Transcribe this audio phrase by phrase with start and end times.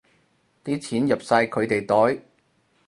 [0.63, 2.23] 啲錢入晒佢哋袋